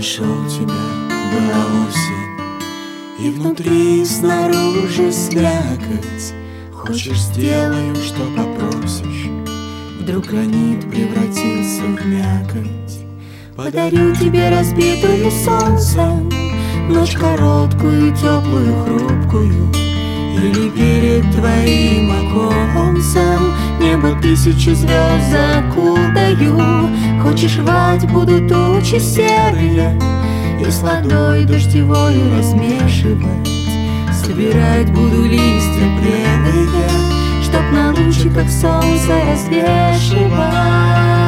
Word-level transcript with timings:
нашел 0.00 0.46
тебя, 0.48 0.72
была 1.30 1.86
осень 1.86 3.22
И 3.22 3.28
внутри 3.28 4.00
и 4.00 4.04
снаружи 4.06 5.12
слякоть. 5.12 6.32
Хочешь, 6.72 7.20
сделаю, 7.20 7.94
что 7.96 8.22
попросишь. 8.34 9.28
Вдруг 10.00 10.24
гранит 10.24 10.90
превратился 10.90 11.82
в 11.82 12.06
мякоть. 12.06 13.04
Подарю 13.54 14.14
тебе 14.14 14.48
разбитую 14.48 15.30
солнцем 15.30 16.30
Ночь 16.88 17.12
короткую, 17.12 18.16
теплую, 18.16 18.82
хрупкую. 18.84 19.70
Или 20.34 20.70
перед 20.70 21.30
твоим 21.34 22.10
оконцем 22.10 23.52
Небо 23.78 24.18
тысячи 24.22 24.70
звезд 24.70 25.30
закутаю 25.30 26.79
Хочешь 27.30 27.58
рвать, 27.58 28.10
буду 28.10 28.40
тучи 28.48 28.98
серые 28.98 29.96
И 30.60 30.68
с 30.68 30.80
водой 30.80 31.44
дождевою 31.44 32.36
размешивать. 32.36 33.48
Собирать 34.12 34.90
буду 34.90 35.26
листья 35.26 35.86
прелые 36.00 36.90
Чтоб 37.44 37.62
на 37.70 37.90
лучиках 37.92 38.50
солнца 38.50 39.14
развешивать 39.30 41.19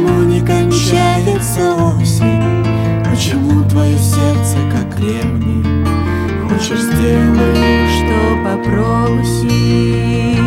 Почему 0.00 0.22
не 0.22 0.40
кончается 0.40 1.74
осень? 1.74 2.64
Почему 3.04 3.68
твое 3.68 3.98
сердце 3.98 4.56
как 4.72 4.96
кремний? 4.96 5.62
Хочешь, 6.48 6.80
сделаю, 6.80 7.86
что 7.86 8.38
попросишь 8.42 10.39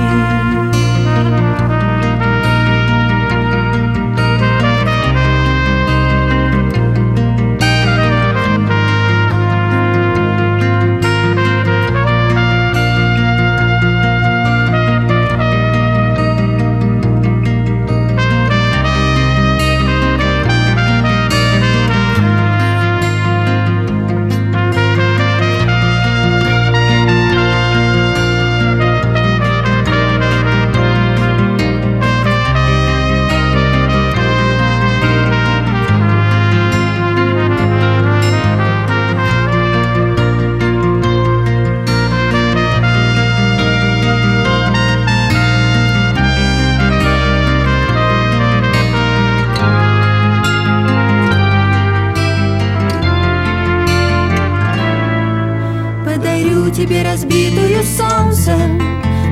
Подарю 56.53 56.69
тебе 56.69 57.02
разбитую 57.02 57.83
солнцем 57.83 58.80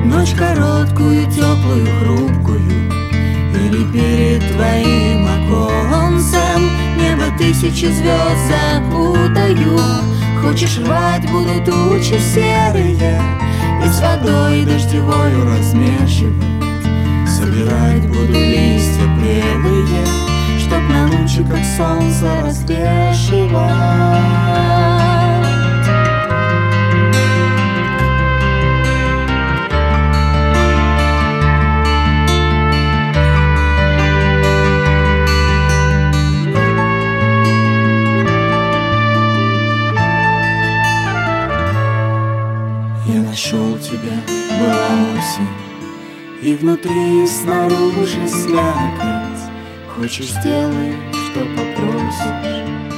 Ночь 0.06 0.32
короткую, 0.32 1.28
теплую, 1.28 1.88
хрупкую. 2.00 2.90
Или 3.54 3.84
перед 3.94 4.52
твоим 4.52 5.28
оконцем 5.28 6.70
Небо 6.98 7.26
тысячи 7.38 7.86
звезд 7.86 8.42
закутаю 8.50 9.78
Хочешь 10.42 10.80
рвать, 10.80 11.30
буду 11.30 11.64
тучи 11.64 12.18
серые 12.34 13.22
И 13.86 13.88
с 13.88 14.02
водой 14.02 14.66
дождевою 14.66 15.46
размешивать. 15.46 16.44
Собирать 17.28 18.08
буду 18.08 18.34
листья 18.34 19.06
прелые 19.20 20.06
Чтоб 20.60 20.82
на 20.90 21.06
лучиках 21.06 21.64
солнца 21.78 22.42
развешивать 22.44 24.41
нашел 43.32 43.78
тебя, 43.80 44.20
была 44.60 44.88
осень 45.16 45.48
И 46.42 46.54
внутри, 46.54 47.24
и 47.24 47.28
снаружи 47.28 48.28
слякоть. 48.28 49.42
Хочешь, 49.96 50.32
сделай, 50.32 50.98
что 51.12 51.40
попросишь 51.56 52.91